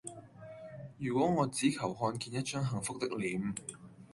[0.97, 3.53] 如果我只求看見一張幸福的臉